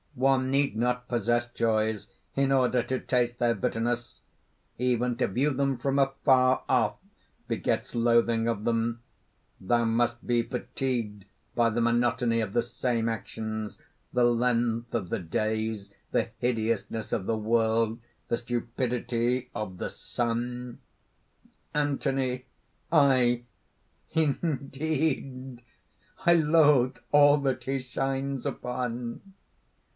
"One 0.15 0.49
need 0.51 0.75
not 0.75 1.07
possess 1.07 1.49
joys 1.51 2.07
in 2.35 2.51
order 2.51 2.83
to 2.83 2.99
taste 2.99 3.37
their 3.39 3.53
bitterness! 3.55 4.21
Even 4.77 5.15
to 5.17 5.27
view 5.27 5.51
them 5.53 5.77
from 5.77 5.97
afar 5.99 6.63
off 6.67 6.95
begets 7.47 7.95
loathing 7.95 8.47
of 8.47 8.63
them. 8.63 9.01
Thou 9.61 9.85
must 9.85 10.25
be 10.25 10.41
fatigued 10.43 11.25
by 11.55 11.69
the 11.69 11.81
monotony 11.81 12.41
of 12.41 12.51
the 12.53 12.63
same 12.63 13.07
actions, 13.07 13.77
the 14.11 14.23
length 14.23 14.93
of 14.93 15.09
the 15.09 15.19
days, 15.19 15.93
the 16.11 16.29
hideousness 16.39 17.13
of 17.13 17.25
the 17.25 17.37
world, 17.37 17.99
the 18.27 18.37
stupidity 18.37 19.49
of 19.55 19.77
the 19.77 19.89
sun?" 19.89 20.79
ANTHONY. 21.73 22.45
"Aye, 22.91 23.43
indeed! 24.11 25.61
I 26.25 26.33
loathe 26.33 26.97
all 27.11 27.37
that 27.39 27.63
he 27.63 27.79
shines 27.79 28.45
upon." 28.47 29.21